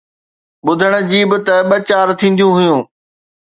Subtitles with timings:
[0.65, 2.81] ٻُڌڻ جي به ته ٻه چار ٿينديون هيون